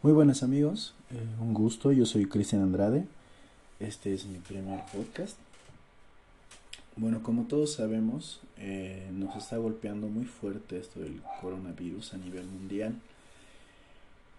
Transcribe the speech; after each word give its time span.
Muy 0.00 0.12
buenas 0.12 0.44
amigos, 0.44 0.94
eh, 1.10 1.16
un 1.40 1.52
gusto, 1.52 1.90
yo 1.90 2.06
soy 2.06 2.26
Cristian 2.26 2.62
Andrade, 2.62 3.04
este 3.80 4.14
es 4.14 4.26
mi 4.26 4.38
primer 4.38 4.80
podcast. 4.92 5.36
Bueno, 6.94 7.20
como 7.24 7.48
todos 7.48 7.72
sabemos, 7.72 8.40
eh, 8.58 9.10
nos 9.12 9.34
está 9.34 9.56
golpeando 9.56 10.06
muy 10.06 10.24
fuerte 10.24 10.78
esto 10.78 11.00
del 11.00 11.20
coronavirus 11.40 12.14
a 12.14 12.18
nivel 12.18 12.46
mundial, 12.46 12.94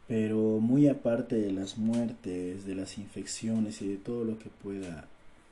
pero 0.07 0.61
muy 0.61 0.87
aparte 0.87 1.35
de 1.35 1.51
las 1.51 1.77
muertes, 1.77 2.65
de 2.65 2.75
las 2.75 2.97
infecciones 2.97 3.81
y 3.81 3.89
de 3.89 3.97
todo 3.97 4.23
lo 4.23 4.39
que 4.39 4.49
pueda 4.63 5.07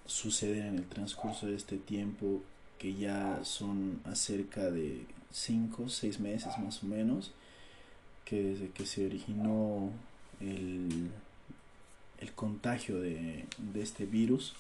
suceder 0.06 0.68
en 0.68 0.76
el 0.76 0.86
transcurso 0.86 1.48
de 1.48 1.56
este 1.56 1.76
tiempo, 1.76 2.42
que 2.80 2.96
ya 2.96 3.42
son 3.44 4.00
acerca 4.06 4.72
de 4.72 5.02
5 5.34 5.84
o 5.84 5.90
6 5.90 6.22
meses 6.22 6.58
más 6.60 6.82
o 6.82 6.86
menos, 6.86 7.34
que 8.28 8.44
desde 8.44 8.70
que 8.70 8.86
se 8.86 9.06
originó 9.06 9.90
el, 10.42 11.10
el 12.20 12.32
contagio 12.34 13.00
de, 13.00 13.46
de, 13.58 13.82
este 13.82 14.06
virus, 14.06 14.54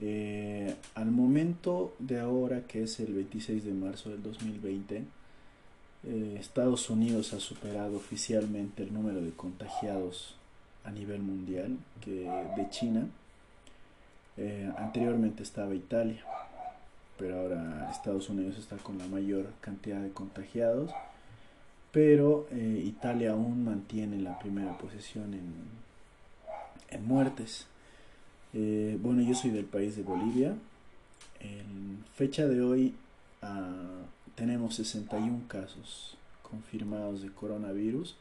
eh, 0.00 0.74
al 0.94 1.10
momento 1.10 1.94
de 1.98 2.20
ahora, 2.20 2.66
que 2.66 2.82
es 2.82 3.00
el 3.00 3.14
26 3.14 3.64
de 3.64 3.72
marzo 3.72 4.10
del 4.10 4.22
2020, 4.22 5.04
eh, 6.06 6.36
Estados 6.38 6.90
Unidos 6.90 7.32
ha 7.32 7.40
superado 7.40 7.96
oficialmente 7.96 8.82
el 8.82 8.92
número 8.92 9.22
de 9.22 9.30
contagiados 9.30 10.36
a 10.84 10.90
nivel 10.90 11.22
mundial 11.22 11.78
que 12.02 12.28
de 12.56 12.68
China. 12.68 13.06
Eh, 14.36 14.70
anteriormente 14.76 15.42
estaba 15.42 15.74
Italia, 15.74 16.22
pero 17.18 17.40
ahora 17.40 17.88
Estados 17.90 18.28
Unidos 18.28 18.58
está 18.58 18.76
con 18.76 18.98
la 18.98 19.06
mayor 19.06 19.46
cantidad 19.62 20.00
de 20.00 20.10
contagiados 20.10 20.90
pero 21.94 22.48
eh, 22.50 22.82
Italia 22.84 23.30
aún 23.30 23.64
mantiene 23.64 24.20
la 24.20 24.36
primera 24.40 24.76
posición 24.76 25.32
en, 25.32 25.52
en 26.90 27.06
muertes. 27.06 27.66
Eh, 28.52 28.98
bueno, 29.00 29.22
yo 29.22 29.32
soy 29.36 29.52
del 29.52 29.64
país 29.64 29.94
de 29.94 30.02
Bolivia. 30.02 30.56
En 31.38 32.04
fecha 32.16 32.48
de 32.48 32.60
hoy 32.62 32.94
uh, 33.44 34.34
tenemos 34.34 34.74
61 34.74 35.42
casos 35.46 36.16
confirmados 36.42 37.22
de 37.22 37.30
coronavirus. 37.30 38.16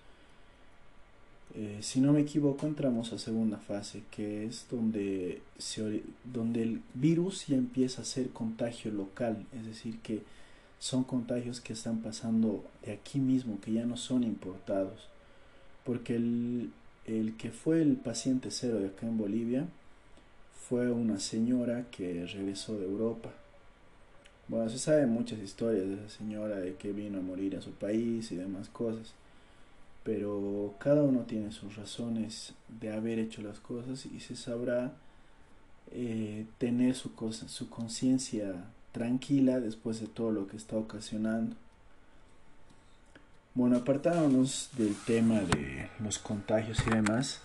Eh, 1.56 1.80
si 1.82 2.00
no 2.00 2.14
me 2.14 2.22
equivoco, 2.22 2.68
entramos 2.68 3.12
a 3.12 3.18
segunda 3.18 3.58
fase, 3.58 4.04
que 4.12 4.46
es 4.46 4.68
donde, 4.70 5.42
se, 5.58 6.04
donde 6.24 6.62
el 6.62 6.82
virus 6.94 7.48
ya 7.48 7.58
empieza 7.58 8.04
a 8.04 8.06
ser 8.06 8.30
contagio 8.30 8.92
local, 8.92 9.48
es 9.52 9.66
decir, 9.66 9.98
que 10.02 10.22
son 10.84 11.06
contagios 11.06 11.62
que 11.62 11.72
están 11.72 12.00
pasando 12.00 12.62
de 12.86 12.92
aquí 12.92 13.18
mismo, 13.18 13.62
que 13.62 13.72
ya 13.72 13.86
no 13.86 13.96
son 13.96 14.26
importados. 14.26 15.08
Porque 15.86 16.18
el, 16.18 16.74
el 17.06 17.38
que 17.38 17.52
fue 17.52 17.82
el 17.82 17.96
paciente 17.96 18.52
cero 18.52 18.80
de 18.82 18.88
acá 18.88 19.08
en 19.08 19.18
Bolivia 19.18 19.66
fue 20.68 20.92
una 20.92 21.22
señora 21.22 21.86
que 21.90 22.26
regresó 22.26 22.78
de 22.78 22.84
Europa. 22.84 23.32
Bueno, 24.50 24.70
se 24.70 24.78
saben 24.78 25.10
muchas 25.10 25.40
historias 25.40 25.88
de 25.88 25.94
esa 25.94 26.10
señora, 26.10 26.58
de 26.58 26.76
que 26.76 26.92
vino 26.92 27.20
a 27.20 27.22
morir 27.22 27.56
a 27.56 27.62
su 27.62 27.72
país 27.72 28.30
y 28.34 28.36
demás 28.36 28.68
cosas. 28.68 29.14
Pero 30.04 30.76
cada 30.80 31.04
uno 31.04 31.22
tiene 31.22 31.54
sus 31.54 31.78
razones 31.78 32.56
de 32.82 32.92
haber 32.92 33.20
hecho 33.20 33.42
las 33.42 33.62
cosas 33.62 34.06
y 34.06 34.20
se 34.20 34.36
sabrá 34.36 34.92
eh, 35.94 36.46
tener 36.58 36.94
su, 36.94 37.12
su 37.48 37.70
conciencia 37.70 38.66
tranquila 38.94 39.60
después 39.60 40.00
de 40.00 40.08
todo 40.08 40.32
lo 40.32 40.48
que 40.48 40.56
está 40.56 40.78
ocasionando. 40.78 41.58
Bueno, 43.56 43.78
apartándonos 43.78 44.70
del 44.78 44.96
tema 44.96 45.42
de 45.42 45.90
los 46.00 46.18
contagios 46.18 46.80
y 46.88 46.90
demás, 46.90 47.42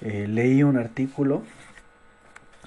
eh, 0.00 0.26
leí 0.26 0.62
un 0.62 0.78
artículo 0.78 1.42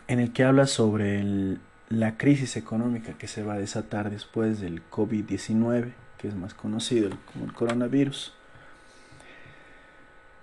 en 0.08 0.20
el 0.20 0.32
que 0.32 0.44
habla 0.44 0.68
sobre 0.68 1.58
la 1.90 2.18
crisis 2.18 2.56
económica 2.56 3.18
que 3.18 3.28
se 3.28 3.44
va 3.44 3.56
a 3.56 3.60
desatar 3.60 4.10
después 4.10 4.60
del 4.60 4.82
COVID-19, 4.90 5.94
que 6.18 6.28
es 6.28 6.36
más 6.36 6.54
conocido 6.54 7.10
como 7.32 7.46
el 7.46 7.54
coronavirus. 7.54 8.34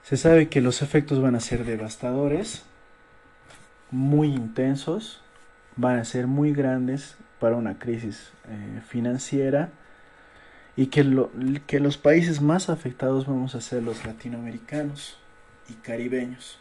Se 0.03 0.17
sabe 0.17 0.49
que 0.49 0.61
los 0.61 0.83
efectos 0.83 1.21
van 1.21 1.37
a 1.37 1.41
ser 1.41 1.65
devastadores, 1.65 2.65
muy 3.91 4.29
intensos, 4.29 5.23
van 5.77 5.99
a 5.99 6.05
ser 6.05 6.27
muy 6.27 6.53
grandes 6.53 7.17
para 7.39 7.57
una 7.57 7.79
crisis 7.79 8.33
eh, 8.49 8.81
financiera 8.87 9.71
y 10.77 10.87
que, 10.87 11.05
lo, 11.05 11.31
que 11.67 11.81
los 11.81 11.99
países 11.99 12.41
más 12.41 12.71
afectados 12.71 13.27
vamos 13.27 13.55
a 13.55 13.61
ser 13.61 13.83
los 13.83 14.05
latinoamericanos 14.05 15.19
y 15.69 15.75
caribeños. 15.75 16.59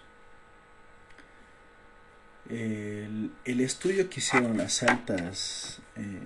El, 2.49 3.31
estudio 3.45 4.09
que 4.09 4.21
hicieron 4.21 4.57
las 4.57 4.81
altas 4.81 5.81
eh, 5.95 6.19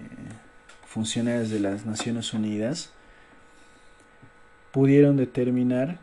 funcionarias 0.85 1.49
de 1.49 1.59
las 1.59 1.85
Naciones 1.85 2.33
Unidas 2.33 2.91
pudieron 4.71 5.17
determinar 5.17 5.99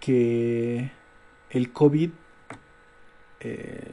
que 0.00 0.90
el 1.50 1.72
COVID 1.72 2.10
eh, 3.40 3.91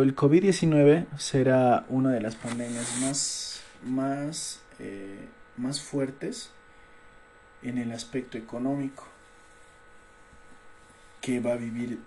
el 0.00 0.16
COVID-19 0.16 1.06
será 1.18 1.84
una 1.90 2.12
de 2.12 2.20
las 2.22 2.34
pandemias 2.36 2.98
más, 3.02 3.60
más, 3.84 4.62
eh, 4.78 5.28
más 5.58 5.82
fuertes 5.82 6.50
en 7.62 7.76
el 7.76 7.92
aspecto 7.92 8.38
económico 8.38 9.04
que 11.20 11.40
va 11.40 11.52
a 11.52 11.56
vivir 11.56 11.98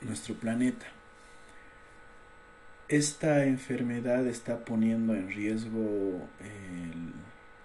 nuestro 0.00 0.34
planeta. 0.34 0.86
Esta 2.88 3.44
enfermedad 3.44 4.26
está 4.26 4.64
poniendo 4.64 5.14
en 5.14 5.28
riesgo 5.28 6.28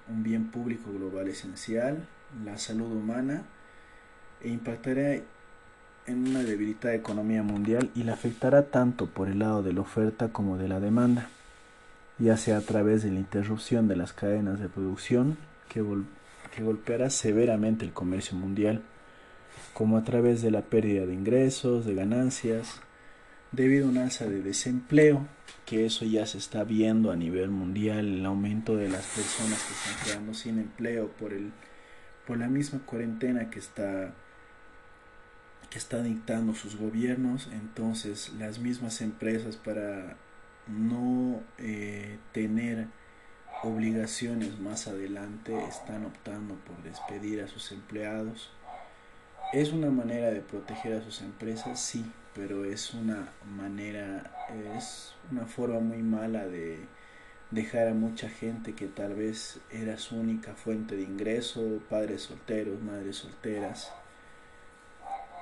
un 0.08 0.24
bien 0.24 0.52
público 0.52 0.92
global 0.92 1.28
esencial, 1.28 2.08
la 2.46 2.58
salud 2.58 2.92
humana, 2.92 3.44
e 4.42 4.50
impactará 4.50 5.22
en 6.12 6.28
una 6.28 6.44
debilitada 6.44 6.94
economía 6.94 7.44
mundial 7.44 7.90
y 7.96 8.04
la 8.04 8.14
afectará 8.14 8.68
tanto 8.68 9.08
por 9.08 9.30
el 9.30 9.40
lado 9.40 9.64
de 9.64 9.74
la 9.74 9.82
oferta 9.82 10.30
como 10.30 10.58
de 10.58 10.68
la 10.68 10.80
demanda, 10.80 11.30
ya 12.20 12.38
sea 12.38 12.58
a 12.58 12.62
través 12.62 13.04
de 13.04 13.12
la 13.12 13.20
interrupción 13.20 13.88
de 13.88 13.96
las 13.96 14.14
cadenas 14.14 14.60
de 14.60 14.70
producción 14.70 15.38
que, 15.70 15.82
golpeará 16.62 17.10
severamente 17.10 17.86
el 17.86 17.94
comercio 17.94 18.38
mundial, 18.38 18.84
como 19.74 19.98
a 19.98 20.04
través 20.04 20.42
de 20.42 20.52
la 20.52 20.62
pérdida 20.62 21.06
de 21.06 21.14
ingresos, 21.14 21.86
de 21.86 21.96
ganancias, 21.96 22.82
debido 23.52 23.88
a 23.88 23.90
un 23.90 23.98
alza 23.98 24.26
de 24.26 24.42
desempleo, 24.42 25.26
que 25.66 25.86
eso 25.86 26.06
ya 26.06 26.26
se 26.26 26.38
está 26.38 26.64
viendo 26.64 27.12
a 27.12 27.16
nivel 27.16 27.50
mundial, 27.50 28.20
el 28.20 28.26
aumento 28.26 28.76
de 28.76 28.90
las 28.90 29.06
personas 29.06 29.64
que 29.64 29.74
están 29.74 30.06
quedando 30.06 30.34
sin 30.34 30.60
empleo 30.60 31.10
por, 31.12 31.32
el, 31.34 31.52
por 32.28 32.38
la 32.38 32.48
misma 32.48 32.80
cuarentena 32.80 33.50
que 33.50 33.60
está 33.60 34.14
que 35.72 35.80
está 35.80 36.04
dictando 36.04 36.54
sus 36.54 36.76
gobiernos, 36.76 37.50
entonces 37.52 38.32
las 38.38 38.60
mismas 38.60 39.02
empresas 39.02 39.56
para 39.56 40.18
no 40.68 41.42
eh, 41.58 42.20
tener 42.34 42.88
obligaciones 43.64 44.60
más 44.60 44.88
adelante 44.88 45.58
están 45.68 46.06
optando 46.06 46.56
por 46.56 46.84
despedir 46.84 47.42
a 47.42 47.48
sus 47.48 47.72
empleados. 47.72 48.52
Es 49.54 49.72
una 49.72 49.90
manera 49.90 50.32
de 50.32 50.42
proteger 50.42 50.94
a 50.94 51.04
sus 51.04 51.22
empresas, 51.22 51.80
sí, 51.80 52.06
pero 52.36 52.66
es 52.66 52.94
una 52.94 53.32
manera, 53.56 54.46
es 54.78 55.16
una 55.32 55.46
forma 55.46 55.80
muy 55.80 56.04
mala 56.04 56.48
de 56.48 56.80
dejar 57.50 57.88
a 57.88 57.94
mucha 57.94 58.30
gente 58.30 58.74
que 58.74 58.88
tal 58.88 59.16
vez 59.16 59.60
era 59.70 59.98
su 59.98 60.18
única 60.18 60.54
fuente 60.54 60.98
de 60.98 61.04
ingreso, 61.04 61.80
padres 61.90 62.24
solteros, 62.24 62.82
madres 62.82 63.18
solteras, 63.18 63.94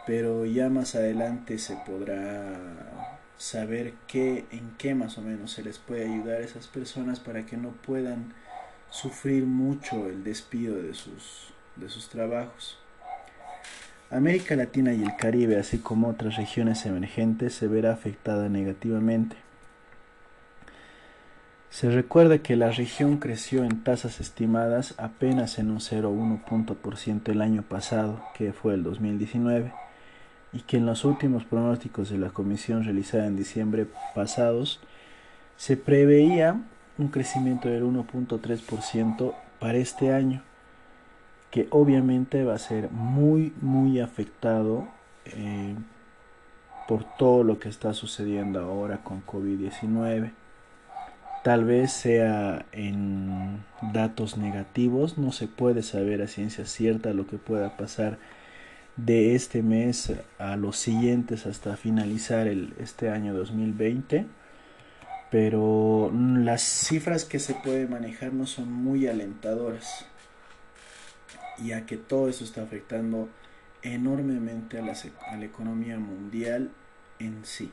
pero 0.06 0.46
ya 0.46 0.70
más 0.70 0.96
adelante 0.96 1.58
se 1.60 1.76
podrá 1.86 2.58
saber 3.38 3.94
qué, 4.08 4.46
en 4.52 4.72
qué 4.78 4.94
más 4.96 5.18
o 5.18 5.22
menos 5.22 5.52
se 5.52 5.64
les 5.64 5.80
puede 5.80 6.06
ayudar 6.06 6.42
a 6.42 6.46
esas 6.46 6.68
personas 6.68 7.20
para 7.20 7.46
que 7.46 7.58
no 7.58 7.70
puedan 7.70 8.34
sufrir 8.90 9.46
mucho 9.46 10.10
el 10.10 10.24
despido 10.24 10.82
de 10.82 10.94
sus, 10.94 11.54
de 11.76 11.90
sus 11.90 12.10
trabajos. 12.10 12.78
América 14.12 14.56
Latina 14.56 14.94
y 14.94 15.04
el 15.04 15.16
Caribe, 15.16 15.58
así 15.58 15.78
como 15.78 16.10
otras 16.10 16.36
regiones 16.36 16.86
emergentes, 16.86 17.54
se 17.54 17.68
verá 17.68 17.94
afectada 17.94 18.50
negativamente. 18.50 19.38
Se 21.70 21.92
recuerda 21.92 22.40
que 22.40 22.56
la 22.56 22.72
región 22.72 23.18
creció 23.18 23.64
en 23.64 23.84
tasas 23.84 24.20
estimadas 24.20 24.96
apenas 24.98 25.60
en 25.60 25.70
un 25.70 25.78
0,1 25.78 26.44
punto 26.44 26.74
por 26.74 26.98
ciento 26.98 27.32
el 27.32 27.42
año 27.42 27.62
pasado, 27.62 28.24
que 28.34 28.52
fue 28.52 28.74
el 28.74 28.82
2019 28.82 29.72
y 30.52 30.62
que 30.62 30.78
en 30.78 30.86
los 30.86 31.06
últimos 31.06 31.44
pronósticos 31.44 32.10
de 32.10 32.18
la 32.18 32.30
comisión 32.30 32.84
realizada 32.84 33.28
en 33.28 33.36
diciembre 33.36 33.88
pasados 34.16 34.80
se 35.58 35.78
preveía 35.78 36.62
un 36.98 37.10
crecimiento 37.10 37.70
del 37.70 37.84
1.3% 37.84 39.34
para 39.60 39.78
este 39.78 40.14
año, 40.14 40.42
que 41.52 41.68
obviamente 41.72 42.44
va 42.44 42.56
a 42.56 42.60
ser 42.60 42.90
muy, 42.92 43.54
muy 43.62 44.00
afectado 44.00 44.88
eh, 45.26 45.76
por 46.88 47.04
todo 47.04 47.44
lo 47.44 47.60
que 47.60 47.70
está 47.70 47.94
sucediendo 47.94 48.60
ahora 48.60 49.04
con 49.04 49.26
COVID-19. 49.26 50.32
Tal 51.44 51.64
vez 51.64 51.92
sea 51.92 52.66
en 52.72 53.64
datos 53.94 54.38
negativos, 54.38 55.18
no 55.18 55.32
se 55.32 55.48
puede 55.48 55.84
saber 55.84 56.22
a 56.22 56.28
ciencia 56.28 56.66
cierta 56.66 57.14
lo 57.14 57.28
que 57.28 57.38
pueda 57.38 57.78
pasar 57.78 58.18
de 59.06 59.36
este 59.36 59.62
mes 59.62 60.14
a 60.38 60.56
los 60.56 60.78
siguientes 60.78 61.46
hasta 61.46 61.78
finalizar 61.78 62.48
el, 62.48 62.74
este 62.80 63.10
año 63.10 63.34
2020 63.34 64.26
pero 65.32 66.12
las 66.14 66.62
cifras 66.62 67.24
que 67.24 67.40
se 67.40 67.54
puede 67.54 67.88
manejar 67.88 68.34
no 68.34 68.48
son 68.48 68.72
muy 68.72 69.08
alentadoras 69.08 70.06
ya 71.64 71.86
que 71.86 71.98
todo 71.98 72.30
eso 72.30 72.44
está 72.44 72.64
afectando 72.64 73.30
enormemente 73.82 74.80
a 74.80 74.82
la, 74.82 74.94
a 75.32 75.38
la 75.38 75.46
economía 75.46 75.98
mundial 76.00 76.72
en 77.20 77.46
sí. 77.46 77.72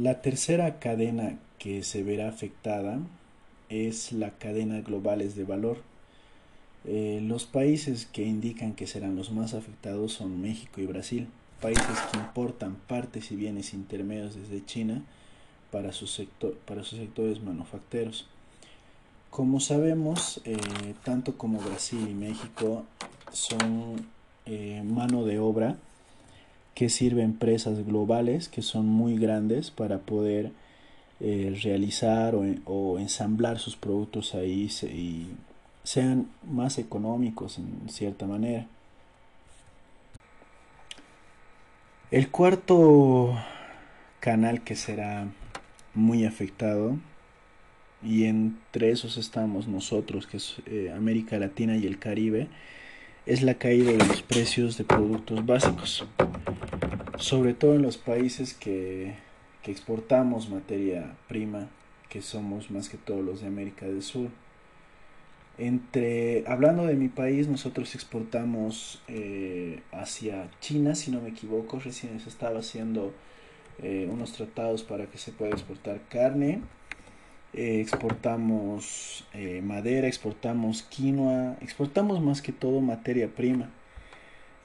La 0.00 0.22
tercera 0.22 0.78
cadena 0.78 1.38
que 1.58 1.82
se 1.82 2.02
verá 2.02 2.30
afectada 2.30 3.00
es 3.68 4.12
la 4.12 4.30
cadena 4.30 4.80
globales 4.80 5.36
de 5.36 5.44
valor. 5.44 5.76
Eh, 6.86 7.20
los 7.22 7.44
países 7.44 8.06
que 8.06 8.24
indican 8.24 8.72
que 8.72 8.86
serán 8.86 9.14
los 9.14 9.30
más 9.30 9.52
afectados 9.52 10.14
son 10.14 10.40
México 10.40 10.80
y 10.80 10.86
Brasil, 10.86 11.28
países 11.60 11.84
que 12.10 12.18
importan 12.18 12.76
partes 12.88 13.30
y 13.30 13.36
bienes 13.36 13.74
intermedios 13.74 14.34
desde 14.36 14.64
China 14.64 15.02
para, 15.70 15.92
sus 15.92 16.12
sectores 16.12 17.42
manufactureros. 17.42 18.26
Como 19.28 19.60
sabemos, 19.60 20.40
eh, 20.46 20.56
tanto 21.04 21.36
como 21.36 21.60
Brasil 21.60 22.08
y 22.08 22.14
México 22.14 22.86
son 23.32 24.06
eh, 24.46 24.82
mano 24.82 25.26
de 25.26 25.38
obra 25.40 25.76
que 26.80 26.88
sirve 26.88 27.22
empresas 27.22 27.84
globales 27.84 28.48
que 28.48 28.62
son 28.62 28.86
muy 28.86 29.18
grandes 29.18 29.70
para 29.70 29.98
poder 29.98 30.50
eh, 31.20 31.54
realizar 31.62 32.34
o, 32.34 32.98
ensamblar 32.98 33.58
sus 33.58 33.76
productos 33.76 34.34
ahí 34.34 34.70
y 34.84 35.26
sean 35.84 36.30
más 36.50 36.78
económicos 36.78 37.58
en 37.58 37.90
cierta 37.90 38.26
manera. 38.26 38.66
El 42.10 42.30
cuarto 42.30 43.36
canal 44.20 44.64
que 44.64 44.74
será 44.74 45.28
muy 45.92 46.24
afectado 46.24 46.96
y 48.02 48.24
entre 48.24 48.90
esos 48.90 49.18
estamos 49.18 49.68
nosotros, 49.68 50.26
que 50.26 50.38
es 50.38 50.56
eh, 50.64 50.90
América 50.96 51.38
Latina 51.38 51.76
y 51.76 51.86
el 51.86 51.98
Caribe, 51.98 52.48
es 53.30 53.42
la 53.42 53.54
caída 53.54 53.92
de 53.92 53.98
los 53.98 54.22
precios 54.22 54.76
de 54.76 54.82
productos 54.82 55.46
básicos, 55.46 56.04
sobre 57.16 57.54
todo 57.54 57.76
en 57.76 57.82
los 57.82 57.96
países 57.96 58.54
que, 58.54 59.14
exportamos 59.64 60.50
materia 60.50 61.14
prima, 61.28 61.68
que 62.08 62.22
somos 62.22 62.72
más 62.72 62.88
que 62.88 62.96
todos 62.96 63.24
los 63.24 63.40
de 63.40 63.46
América 63.46 63.86
del 63.86 64.02
Sur. 64.02 64.30
Entre, 65.58 66.42
hablando 66.48 66.86
de 66.86 66.96
mi 66.96 67.06
país, 67.06 67.46
nosotros 67.46 67.94
exportamos 67.94 69.00
eh, 69.06 69.80
hacia 69.92 70.50
China, 70.58 70.96
si 70.96 71.12
no 71.12 71.20
me 71.20 71.28
equivoco, 71.28 71.78
recién 71.78 72.18
se 72.18 72.28
estaba 72.28 72.58
haciendo 72.58 73.12
eh, 73.80 74.08
unos 74.10 74.32
tratados 74.32 74.82
para 74.82 75.06
que 75.06 75.18
se 75.18 75.30
pueda 75.30 75.52
exportar 75.52 76.00
carne 76.08 76.62
exportamos 77.52 79.24
eh, 79.34 79.60
madera, 79.62 80.06
exportamos 80.06 80.82
quinoa, 80.82 81.56
exportamos 81.60 82.20
más 82.20 82.42
que 82.42 82.52
todo 82.52 82.80
materia 82.80 83.28
prima, 83.28 83.70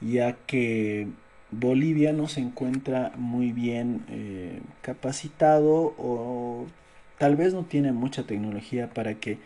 ya 0.00 0.36
que 0.46 1.08
Bolivia 1.50 2.12
no 2.12 2.28
se 2.28 2.40
encuentra 2.40 3.12
muy 3.16 3.52
bien 3.52 4.04
eh, 4.08 4.60
capacitado 4.82 5.94
o 5.98 6.66
tal 7.18 7.36
vez 7.36 7.54
no 7.54 7.64
tiene 7.64 7.92
mucha 7.92 8.24
tecnología 8.24 8.90
para 8.90 9.14
que 9.14 9.38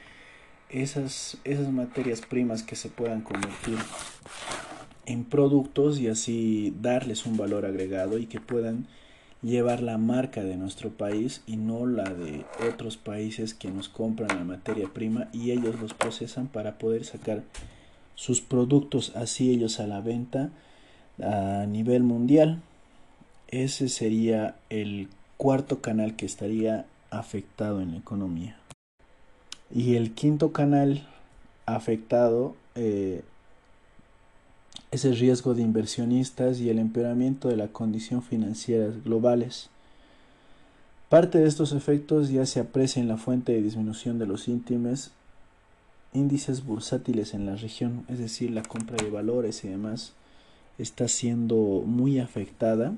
esas, 0.69 1.39
esas 1.45 1.71
materias 1.71 2.21
primas 2.21 2.63
que 2.63 2.77
se 2.77 2.89
puedan 2.89 3.23
convertir 3.23 3.79
en 5.07 5.25
productos 5.25 5.99
y 5.99 6.09
así 6.09 6.75
darles 6.81 7.27
un 7.27 7.37
valor 7.37 7.67
agregado 7.67 8.19
y 8.19 8.27
que 8.27 8.41
puedan 8.41 8.87
llevar 9.43 9.83
la 9.83 9.99
marca 9.99 10.43
de 10.43 10.57
nuestro 10.57 10.91
país 10.91 11.43
y 11.47 11.57
no 11.57 11.87
la 11.87 12.05
de 12.05 12.45
otros 12.69 12.97
países 12.97 13.55
que 13.55 13.71
nos 13.71 13.89
compran 13.89 14.37
la 14.37 14.45
materia 14.45 14.89
prima 14.93 15.29
y 15.33 15.51
ellos 15.51 15.81
los 15.81 15.95
procesan 15.95 16.47
para 16.47 16.79
poder 16.79 17.05
sacar 17.05 17.43
sus 18.15 18.41
productos 18.41 19.13
así 19.17 19.51
ellos 19.51 19.81
a 19.81 19.87
la 19.87 20.01
venta 20.01 20.51
a 21.23 21.65
nivel 21.67 22.03
mundial. 22.03 22.61
Ese 23.49 23.89
sería 23.89 24.57
el 24.69 25.09
cuarto 25.37 25.81
canal 25.81 26.17
que 26.17 26.27
estaría 26.27 26.85
afectado 27.11 27.81
en 27.81 27.93
la 27.93 27.99
economía. 27.99 28.57
Y 29.75 29.95
el 29.97 30.13
quinto 30.13 30.53
canal 30.53 31.07
afectado 31.67 32.55
eh, 32.75 33.23
es 34.91 35.05
el 35.05 35.17
riesgo 35.17 35.55
de 35.55 35.63
inversionistas 35.63 36.61
y 36.61 36.69
el 36.69 36.79
empeoramiento 36.79 37.49
de 37.49 37.57
la 37.57 37.69
condición 37.69 38.23
financiera 38.23 38.89
globales. 39.05 39.71
Parte 41.09 41.39
de 41.39 41.49
estos 41.49 41.73
efectos 41.73 42.31
ya 42.31 42.47
se 42.47 42.61
aprecia 42.61 43.01
en 43.01 43.09
la 43.09 43.17
fuente 43.17 43.53
de 43.53 43.63
disminución 43.63 44.19
de 44.19 44.27
los 44.27 44.49
íntimes 44.49 45.13
índices 46.13 46.65
bursátiles 46.65 47.35
en 47.35 47.47
la 47.47 47.57
región, 47.57 48.05
es 48.09 48.19
decir, 48.19 48.51
la 48.51 48.63
compra 48.63 48.97
de 48.97 49.11
valores 49.11 49.65
y 49.65 49.69
demás 49.69 50.13
está 50.79 51.09
siendo 51.09 51.83
muy 51.87 52.19
afectada 52.19 52.95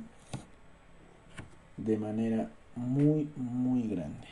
de 1.76 1.98
manera 1.98 2.50
muy 2.76 3.28
muy 3.36 3.82
grande. 3.82 4.26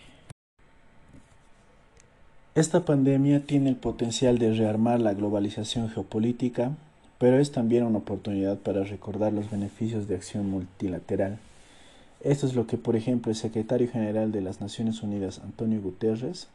Esta 2.54 2.84
pandemia 2.84 3.46
tiene 3.46 3.70
el 3.70 3.76
potencial 3.76 4.38
de 4.38 4.52
rearmar 4.52 5.00
la 5.00 5.14
globalización 5.14 5.88
geopolítica, 5.88 6.72
pero 7.20 7.38
es 7.38 7.52
también 7.52 7.84
una 7.84 7.98
oportunidad 7.98 8.56
para 8.56 8.82
recordar 8.82 9.34
los 9.34 9.50
beneficios 9.50 10.08
de 10.08 10.14
acción 10.14 10.48
multilateral. 10.48 11.38
Esto 12.22 12.46
es 12.46 12.54
lo 12.54 12.66
que, 12.66 12.78
por 12.78 12.96
ejemplo, 12.96 13.30
el 13.30 13.36
secretario 13.36 13.90
general 13.90 14.32
de 14.32 14.40
las 14.40 14.62
Naciones 14.62 15.02
Unidas, 15.02 15.38
Antonio 15.44 15.82
Guterres, 15.82 16.48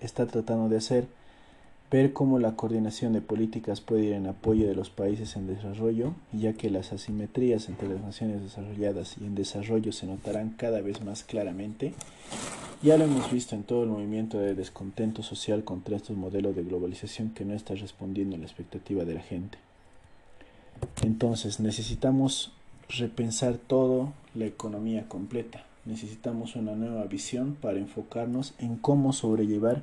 está 0.00 0.24
tratando 0.26 0.70
de 0.70 0.78
hacer 0.78 1.04
ver 1.90 2.14
cómo 2.14 2.38
la 2.38 2.56
coordinación 2.56 3.12
de 3.12 3.20
políticas 3.20 3.82
puede 3.82 4.04
ir 4.04 4.12
en 4.14 4.26
apoyo 4.26 4.66
de 4.66 4.74
los 4.74 4.88
países 4.88 5.36
en 5.36 5.48
desarrollo, 5.48 6.14
ya 6.32 6.54
que 6.54 6.70
las 6.70 6.94
asimetrías 6.94 7.68
entre 7.68 7.90
las 7.90 8.00
naciones 8.00 8.40
desarrolladas 8.40 9.16
y 9.20 9.26
en 9.26 9.34
desarrollo 9.34 9.92
se 9.92 10.06
notarán 10.06 10.54
cada 10.56 10.80
vez 10.80 11.04
más 11.04 11.24
claramente. 11.24 11.92
Ya 12.82 12.96
lo 12.96 13.04
hemos 13.04 13.30
visto 13.30 13.54
en 13.54 13.64
todo 13.64 13.82
el 13.82 13.90
movimiento 13.90 14.38
de 14.38 14.54
descontento 14.54 15.22
social 15.22 15.62
contra 15.62 15.96
estos 15.96 16.16
modelos 16.16 16.56
de 16.56 16.64
globalización 16.64 17.32
que 17.34 17.44
no 17.44 17.52
está 17.52 17.74
respondiendo 17.74 18.36
a 18.36 18.38
la 18.38 18.46
expectativa 18.46 19.04
de 19.04 19.14
la 19.14 19.20
gente. 19.20 19.65
Entonces 21.02 21.60
necesitamos 21.60 22.52
repensar 22.88 23.58
todo 23.58 24.12
la 24.34 24.46
economía 24.46 25.08
completa. 25.08 25.64
Necesitamos 25.84 26.56
una 26.56 26.74
nueva 26.74 27.04
visión 27.04 27.56
para 27.60 27.78
enfocarnos 27.78 28.54
en 28.58 28.76
cómo 28.76 29.12
sobrellevar 29.12 29.82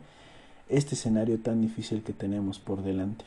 este 0.70 0.96
escenario 0.96 1.40
tan 1.40 1.62
difícil 1.62 2.04
que 2.04 2.14
tenemos 2.14 2.60
por 2.60 2.84
delante. 2.84 3.26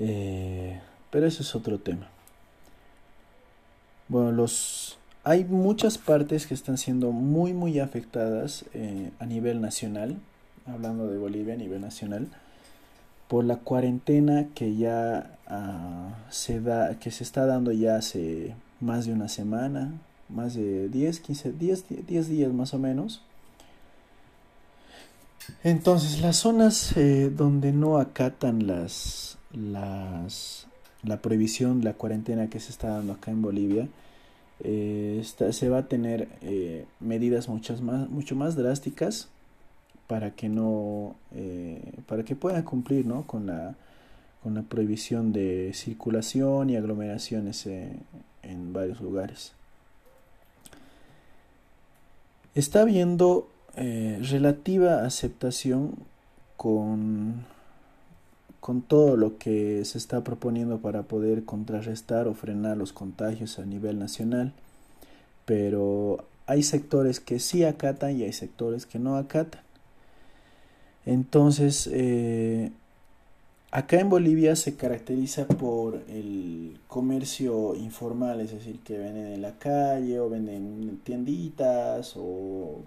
Eh, 0.00 0.80
pero 1.10 1.26
ese 1.26 1.42
es 1.42 1.54
otro 1.54 1.78
tema. 1.78 2.08
Bueno, 4.08 4.32
los 4.32 4.98
hay 5.22 5.44
muchas 5.44 5.98
partes 5.98 6.46
que 6.46 6.54
están 6.54 6.78
siendo 6.78 7.12
muy 7.12 7.52
muy 7.52 7.78
afectadas 7.78 8.64
eh, 8.72 9.10
a 9.18 9.26
nivel 9.26 9.60
nacional, 9.60 10.16
hablando 10.66 11.06
de 11.06 11.18
Bolivia 11.18 11.54
a 11.54 11.58
nivel 11.58 11.82
nacional, 11.82 12.28
por 13.28 13.44
la 13.44 13.56
cuarentena 13.56 14.46
que 14.54 14.74
ya 14.76 15.38
ah, 15.46 16.14
se 16.30 16.60
da, 16.60 16.98
que 16.98 17.10
se 17.10 17.22
está 17.22 17.44
dando 17.44 17.70
ya 17.70 17.96
hace 17.96 18.54
más 18.80 19.04
de 19.04 19.12
una 19.12 19.28
semana, 19.28 19.92
más 20.30 20.54
de 20.54 20.88
10, 20.88 21.20
15, 21.20 21.52
10, 21.52 21.84
10 22.06 22.28
días 22.28 22.52
más 22.52 22.72
o 22.72 22.78
menos. 22.78 23.22
Entonces, 25.62 26.20
las 26.20 26.36
zonas 26.36 26.96
eh, 26.96 27.30
donde 27.30 27.72
no 27.72 27.98
acatan 27.98 28.66
las, 28.66 29.38
las, 29.52 30.66
la 31.02 31.20
prohibición, 31.20 31.84
la 31.84 31.94
cuarentena 31.94 32.48
que 32.48 32.60
se 32.60 32.70
está 32.70 32.88
dando 32.88 33.14
acá 33.14 33.30
en 33.30 33.42
Bolivia, 33.42 33.88
eh, 34.62 35.22
se 35.24 35.68
va 35.68 35.78
a 35.78 35.88
tener 35.88 36.28
eh, 36.42 36.84
medidas 37.00 37.48
muchas 37.48 37.80
más, 37.80 38.08
mucho 38.10 38.36
más 38.36 38.56
drásticas 38.56 39.28
para 40.06 40.32
que 40.32 40.48
no, 40.48 41.14
eh, 41.34 41.80
para 42.06 42.24
que 42.24 42.36
puedan 42.36 42.62
cumplir 42.62 43.06
¿no? 43.06 43.26
con, 43.26 43.46
la, 43.46 43.74
con 44.42 44.54
la 44.54 44.62
prohibición 44.62 45.32
de 45.32 45.72
circulación 45.72 46.68
y 46.68 46.76
aglomeraciones 46.76 47.66
en 47.66 48.72
varios 48.72 49.00
lugares. 49.00 49.52
Está 52.54 52.82
habiendo 52.82 53.48
relativa 53.76 55.06
aceptación 55.06 55.94
con 56.56 57.46
con 58.60 58.82
todo 58.82 59.16
lo 59.16 59.38
que 59.38 59.84
se 59.84 59.98
está 59.98 60.22
proponiendo 60.22 60.78
para 60.78 61.02
poder 61.02 61.44
contrarrestar 61.44 62.28
o 62.28 62.34
frenar 62.34 62.76
los 62.76 62.92
contagios 62.92 63.58
a 63.58 63.64
nivel 63.64 63.98
nacional. 63.98 64.52
Pero 65.46 66.24
hay 66.46 66.62
sectores 66.62 67.20
que 67.20 67.40
sí 67.40 67.64
acatan 67.64 68.18
y 68.18 68.24
hay 68.24 68.32
sectores 68.32 68.86
que 68.86 68.98
no 68.98 69.16
acatan. 69.16 69.62
Entonces, 71.06 71.88
eh, 71.92 72.70
acá 73.70 74.00
en 74.00 74.10
Bolivia 74.10 74.54
se 74.56 74.76
caracteriza 74.76 75.46
por 75.46 76.02
el 76.08 76.78
comercio 76.86 77.74
informal, 77.76 78.40
es 78.40 78.52
decir, 78.52 78.80
que 78.80 78.98
venden 78.98 79.28
en 79.28 79.42
la 79.42 79.58
calle 79.58 80.20
o 80.20 80.28
venden 80.28 80.82
en 80.82 80.98
tienditas 80.98 82.14
o, 82.16 82.82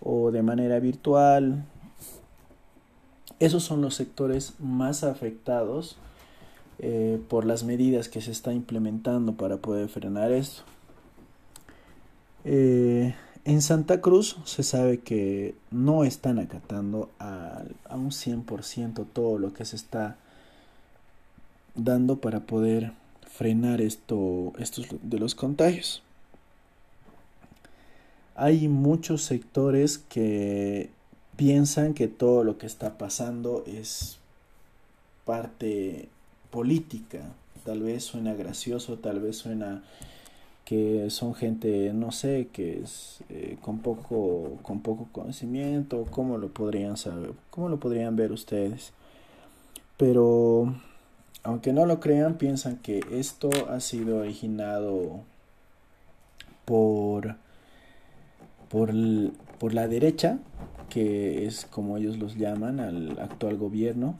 o 0.00 0.30
de 0.30 0.42
manera 0.42 0.78
virtual, 0.80 1.64
esos 3.40 3.64
son 3.64 3.82
los 3.82 3.94
sectores 3.94 4.54
más 4.58 5.04
afectados 5.04 5.96
eh, 6.78 7.20
por 7.28 7.44
las 7.44 7.64
medidas 7.64 8.08
que 8.08 8.20
se 8.20 8.30
está 8.30 8.52
implementando 8.52 9.34
para 9.34 9.58
poder 9.58 9.88
frenar 9.88 10.32
esto. 10.32 10.62
Eh, 12.44 13.14
en 13.44 13.62
Santa 13.62 14.00
Cruz 14.00 14.36
se 14.44 14.62
sabe 14.62 15.00
que 15.00 15.54
no 15.70 16.04
están 16.04 16.38
acatando 16.38 17.10
a, 17.18 17.62
a 17.88 17.96
un 17.96 18.10
100% 18.10 19.06
todo 19.12 19.38
lo 19.38 19.52
que 19.52 19.64
se 19.64 19.76
está 19.76 20.16
dando 21.74 22.16
para 22.16 22.40
poder 22.40 22.92
frenar 23.28 23.80
esto, 23.80 24.52
estos 24.58 24.86
de 25.02 25.18
los 25.18 25.34
contagios. 25.34 26.02
Hay 28.36 28.68
muchos 28.68 29.22
sectores 29.22 29.98
que 29.98 30.90
piensan 31.36 31.94
que 31.94 32.08
todo 32.08 32.44
lo 32.44 32.58
que 32.58 32.66
está 32.66 32.98
pasando 32.98 33.64
es 33.66 34.18
parte 35.24 36.08
política. 36.50 37.22
Tal 37.64 37.82
vez 37.82 38.04
suena 38.04 38.34
gracioso, 38.34 38.98
tal 38.98 39.20
vez 39.20 39.36
suena 39.36 39.82
que 40.64 41.10
son 41.10 41.34
gente, 41.34 41.92
no 41.92 42.12
sé, 42.12 42.48
que 42.52 42.80
es 42.80 43.18
eh, 43.28 43.58
con 43.60 43.80
poco 43.80 44.58
con 44.62 44.80
poco 44.80 45.08
conocimiento, 45.12 46.06
cómo 46.10 46.38
lo 46.38 46.48
podrían 46.48 46.96
saber, 46.96 47.32
cómo 47.50 47.68
lo 47.68 47.78
podrían 47.78 48.16
ver 48.16 48.32
ustedes. 48.32 48.92
Pero 49.96 50.74
aunque 51.42 51.72
no 51.72 51.86
lo 51.86 52.00
crean, 52.00 52.38
piensan 52.38 52.76
que 52.78 53.00
esto 53.10 53.50
ha 53.68 53.80
sido 53.80 54.18
originado 54.18 55.20
por 56.64 57.36
por, 58.68 58.90
por 59.58 59.74
la 59.74 59.88
derecha 59.88 60.38
que 60.94 61.44
es 61.46 61.66
como 61.66 61.96
ellos 61.96 62.18
los 62.18 62.36
llaman 62.36 62.78
al 62.78 63.18
actual 63.18 63.56
gobierno, 63.56 64.14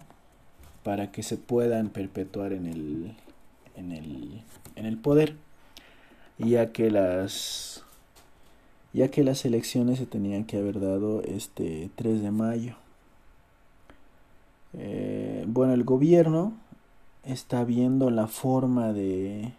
para 0.82 1.12
que 1.12 1.22
se 1.22 1.36
puedan 1.36 1.88
perpetuar 1.88 2.52
en 2.52 2.66
el, 2.66 3.12
en 3.76 3.92
el, 3.92 4.42
en 4.74 4.84
el 4.84 4.98
poder, 4.98 5.36
ya 6.38 6.72
que 6.72 6.90
las 6.90 7.84
ya 8.92 9.08
que 9.08 9.24
las 9.24 9.44
elecciones 9.44 9.98
se 9.98 10.06
tenían 10.06 10.44
que 10.44 10.56
haber 10.56 10.80
dado 10.80 11.22
este 11.22 11.90
3 11.96 12.22
de 12.22 12.30
mayo. 12.30 12.74
Eh, 14.72 15.44
bueno, 15.48 15.74
el 15.74 15.84
gobierno 15.84 16.52
está 17.24 17.64
viendo 17.64 18.10
la 18.10 18.26
forma 18.28 18.92
de, 18.92 19.52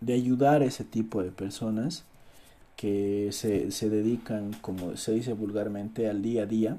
de 0.00 0.14
ayudar 0.14 0.62
a 0.62 0.66
ese 0.66 0.84
tipo 0.84 1.22
de 1.22 1.30
personas 1.30 2.04
que 2.76 3.30
se, 3.32 3.70
se 3.70 3.88
dedican, 3.88 4.52
como 4.60 4.96
se 4.96 5.12
dice 5.12 5.32
vulgarmente, 5.32 6.08
al 6.08 6.22
día 6.22 6.42
a 6.42 6.46
día, 6.46 6.76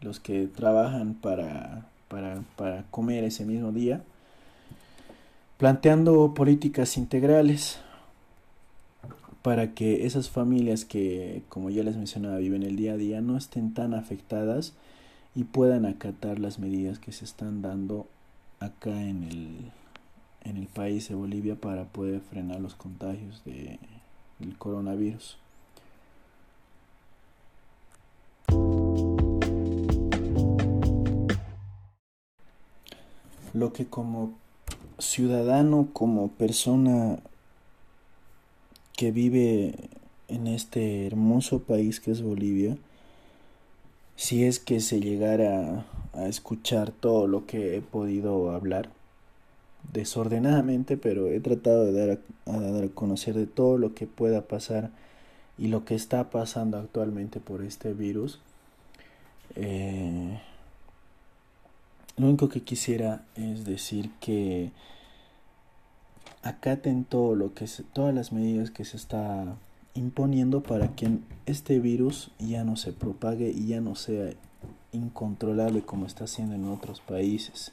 los 0.00 0.20
que 0.20 0.46
trabajan 0.46 1.14
para, 1.14 1.86
para, 2.08 2.42
para 2.56 2.84
comer 2.90 3.24
ese 3.24 3.44
mismo 3.44 3.72
día, 3.72 4.02
planteando 5.58 6.32
políticas 6.34 6.96
integrales 6.96 7.80
para 9.42 9.74
que 9.74 10.06
esas 10.06 10.28
familias 10.28 10.84
que, 10.84 11.42
como 11.48 11.70
ya 11.70 11.82
les 11.82 11.96
mencionaba, 11.96 12.38
viven 12.38 12.62
el 12.62 12.76
día 12.76 12.94
a 12.94 12.96
día, 12.96 13.20
no 13.20 13.36
estén 13.36 13.74
tan 13.74 13.94
afectadas 13.94 14.74
y 15.34 15.44
puedan 15.44 15.86
acatar 15.86 16.38
las 16.38 16.58
medidas 16.58 16.98
que 16.98 17.12
se 17.12 17.24
están 17.24 17.62
dando 17.62 18.08
acá 18.58 19.02
en 19.02 19.24
el, 19.24 19.70
en 20.42 20.56
el 20.56 20.66
país 20.66 21.08
de 21.08 21.14
Bolivia 21.14 21.56
para 21.56 21.84
poder 21.84 22.20
frenar 22.20 22.60
los 22.60 22.74
contagios 22.74 23.44
de, 23.44 23.78
el 24.40 24.56
coronavirus. 24.58 25.38
Lo 33.52 33.72
que 33.72 33.86
como 33.86 34.34
ciudadano, 34.98 35.88
como 35.92 36.28
persona 36.28 37.18
que 38.96 39.12
vive 39.12 39.74
en 40.28 40.46
este 40.46 41.06
hermoso 41.06 41.60
país 41.60 42.00
que 42.00 42.10
es 42.10 42.22
Bolivia, 42.22 42.76
si 44.16 44.44
es 44.44 44.58
que 44.58 44.80
se 44.80 45.00
llegara 45.00 45.86
a 46.14 46.26
escuchar 46.26 46.90
todo 46.90 47.26
lo 47.26 47.46
que 47.46 47.76
he 47.76 47.82
podido 47.82 48.50
hablar 48.50 48.90
desordenadamente, 49.92 50.96
pero 50.96 51.28
he 51.28 51.40
tratado 51.40 51.84
de 51.84 51.92
dar 51.92 52.18
a, 52.46 52.60
dar 52.60 52.84
a 52.84 52.88
conocer 52.88 53.34
de 53.34 53.46
todo 53.46 53.78
lo 53.78 53.94
que 53.94 54.06
pueda 54.06 54.42
pasar 54.42 54.90
y 55.58 55.68
lo 55.68 55.84
que 55.84 55.94
está 55.94 56.30
pasando 56.30 56.78
actualmente 56.78 57.40
por 57.40 57.62
este 57.62 57.92
virus. 57.92 58.40
Eh, 59.54 60.38
lo 62.16 62.28
único 62.28 62.48
que 62.48 62.62
quisiera 62.62 63.24
es 63.34 63.64
decir 63.64 64.10
que 64.20 64.72
acaten 66.42 67.04
todo 67.04 67.34
lo 67.34 67.54
que 67.54 67.66
todas 67.92 68.14
las 68.14 68.32
medidas 68.32 68.70
que 68.70 68.84
se 68.84 68.96
está 68.96 69.56
imponiendo 69.94 70.62
para 70.62 70.94
que 70.94 71.18
este 71.46 71.78
virus 71.80 72.30
ya 72.38 72.64
no 72.64 72.76
se 72.76 72.92
propague 72.92 73.50
y 73.50 73.68
ya 73.68 73.80
no 73.80 73.94
sea 73.94 74.32
incontrolable 74.92 75.82
como 75.82 76.06
está 76.06 76.24
haciendo 76.24 76.54
en 76.54 76.66
otros 76.66 77.00
países. 77.00 77.72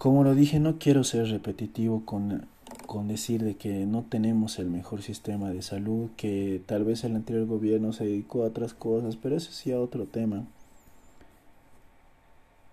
Como 0.00 0.24
lo 0.24 0.34
dije, 0.34 0.60
no 0.60 0.78
quiero 0.78 1.04
ser 1.04 1.28
repetitivo 1.28 2.06
con, 2.06 2.46
con 2.86 3.06
decir 3.06 3.44
de 3.44 3.56
que 3.56 3.84
no 3.84 4.02
tenemos 4.02 4.58
el 4.58 4.70
mejor 4.70 5.02
sistema 5.02 5.50
de 5.50 5.60
salud, 5.60 6.08
que 6.16 6.62
tal 6.64 6.84
vez 6.84 7.04
el 7.04 7.16
anterior 7.16 7.46
gobierno 7.46 7.92
se 7.92 8.06
dedicó 8.06 8.42
a 8.42 8.46
otras 8.46 8.72
cosas, 8.72 9.16
pero 9.16 9.36
eso 9.36 9.52
sí 9.52 9.72
a 9.72 9.78
otro 9.78 10.06
tema. 10.06 10.46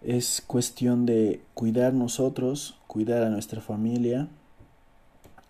Es 0.02 0.42
cuestión 0.48 1.06
de 1.06 1.42
cuidar 1.54 1.94
nosotros, 1.94 2.78
cuidar 2.88 3.24
a 3.24 3.30
nuestra 3.30 3.60
familia 3.60 4.30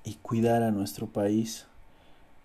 y 0.03 0.15
cuidar 0.15 0.63
a 0.63 0.71
nuestro 0.71 1.05
país. 1.05 1.67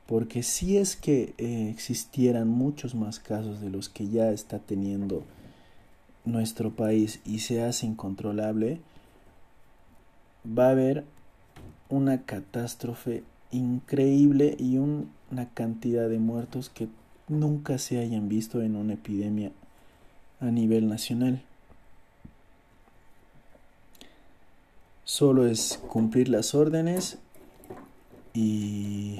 Porque 0.06 0.42
si 0.42 0.76
es 0.76 0.94
que 0.94 1.32
eh, 1.38 1.70
existieran 1.70 2.48
muchos 2.48 2.94
más 2.94 3.18
casos 3.18 3.62
de 3.62 3.70
los 3.70 3.88
que 3.88 4.10
ya 4.10 4.30
está 4.30 4.58
teniendo 4.58 5.24
nuestro 6.26 6.76
país 6.76 7.20
y 7.24 7.38
se 7.38 7.62
hace 7.62 7.86
incontrolable, 7.86 8.82
va 10.46 10.68
a 10.68 10.70
haber 10.70 11.04
una 11.88 12.22
catástrofe 12.22 13.22
increíble 13.50 14.56
y 14.58 14.78
una 14.78 15.48
cantidad 15.54 16.08
de 16.08 16.18
muertos 16.18 16.70
que 16.70 16.88
nunca 17.28 17.78
se 17.78 17.98
hayan 17.98 18.28
visto 18.28 18.62
en 18.62 18.76
una 18.76 18.94
epidemia 18.94 19.52
a 20.40 20.46
nivel 20.46 20.88
nacional. 20.88 21.42
Solo 25.04 25.46
es 25.46 25.78
cumplir 25.88 26.28
las 26.28 26.54
órdenes 26.54 27.18
y, 28.32 29.18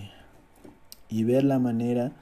y 1.11 1.25
ver 1.25 1.45
la 1.45 1.59
manera 1.59 2.13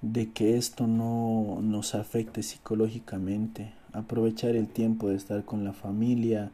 de 0.00 0.30
que 0.32 0.56
esto 0.56 0.86
no 0.86 1.58
nos 1.62 1.94
afecte 1.94 2.42
psicológicamente, 2.42 3.72
aprovechar 3.92 4.56
el 4.56 4.68
tiempo 4.68 5.08
de 5.08 5.16
estar 5.16 5.44
con 5.44 5.64
la 5.64 5.72
familia, 5.72 6.50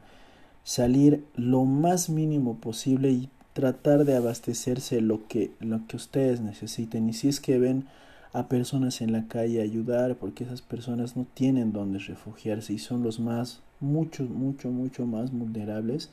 salir 0.70 1.24
lo 1.34 1.64
más 1.64 2.10
mínimo 2.10 2.58
posible 2.58 3.10
y 3.10 3.28
tratar 3.54 4.04
de 4.04 4.14
abastecerse 4.14 5.00
lo 5.00 5.26
que, 5.26 5.50
lo 5.58 5.84
que 5.88 5.96
ustedes 5.96 6.40
necesiten. 6.40 7.08
Y 7.08 7.12
si 7.12 7.28
es 7.28 7.40
que 7.40 7.58
ven 7.58 7.88
a 8.32 8.46
personas 8.46 9.00
en 9.00 9.10
la 9.10 9.26
calle 9.26 9.62
ayudar, 9.62 10.14
porque 10.14 10.44
esas 10.44 10.62
personas 10.62 11.16
no 11.16 11.26
tienen 11.34 11.72
donde 11.72 11.98
refugiarse 11.98 12.72
y 12.72 12.78
son 12.78 13.02
los 13.02 13.18
más, 13.18 13.62
mucho, 13.80 14.22
mucho, 14.22 14.70
mucho 14.70 15.06
más 15.06 15.32
vulnerables, 15.32 16.10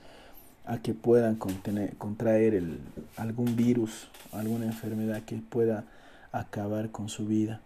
a 0.66 0.80
que 0.80 0.96
puedan 0.96 1.36
contraer 1.36 2.56
el, 2.56 2.80
algún 3.16 3.56
virus, 3.56 4.08
alguna 4.32 4.66
enfermedad 4.66 5.22
que 5.22 5.36
pueda 5.36 5.86
acabar 6.32 6.90
con 6.90 7.10
su 7.10 7.28
vida. 7.28 7.62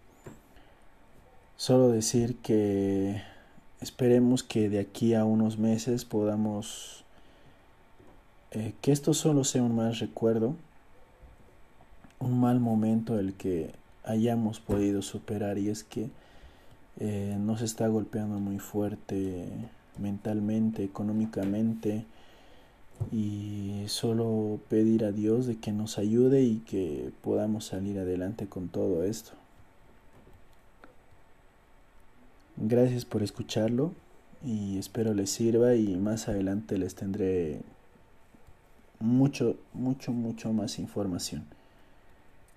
Solo 1.56 1.88
decir 1.88 2.36
que 2.44 3.22
esperemos 3.82 4.44
que 4.44 4.70
de 4.70 4.80
aquí 4.80 5.16
a 5.16 5.26
unos 5.26 5.58
meses 5.58 6.06
podamos, 6.06 7.04
eh, 8.52 8.74
que 8.82 8.92
esto 8.92 9.14
solo 9.14 9.44
sea 9.44 9.64
un 9.64 9.76
mal 9.76 9.96
recuerdo, 9.96 10.56
un 12.20 12.40
mal 12.40 12.60
momento 12.60 13.20
el 13.20 13.34
que 13.34 13.72
hayamos 14.04 14.60
podido 14.60 15.02
superar 15.02 15.58
y 15.58 15.70
es 15.70 15.84
que 15.84 16.10
eh, 17.00 17.36
nos 17.40 17.62
está 17.62 17.88
golpeando 17.88 18.40
muy 18.40 18.60
fuerte 18.60 19.48
mentalmente, 19.98 20.84
económicamente, 20.84 22.06
y 23.12 23.84
solo 23.88 24.60
pedir 24.70 25.06
a 25.06 25.12
Dios 25.12 25.48
de 25.48 25.58
que 25.58 25.72
nos 25.72 25.98
ayude 25.98 26.44
y 26.44 26.58
que 26.58 27.12
podamos 27.24 27.66
salir 27.66 27.98
adelante 27.98 28.48
con 28.48 28.70
todo 28.70 29.04
esto. 29.04 29.41
Gracias 32.64 33.06
por 33.06 33.24
escucharlo 33.24 33.92
y 34.46 34.78
espero 34.78 35.16
les 35.16 35.32
sirva 35.32 35.74
y 35.74 35.96
más 35.96 36.28
adelante 36.28 36.78
les 36.78 36.94
tendré 36.94 37.60
mucho, 39.00 39.58
mucho, 39.74 40.12
mucho 40.12 40.54
más 40.54 40.78
información. 40.78 41.44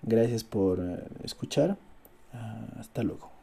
Gracias 0.03 0.45
por 0.45 0.79
eh, 0.81 1.05
escuchar. 1.23 1.79
Ah, 2.35 2.67
hasta 2.79 3.03
luego. 3.03 3.34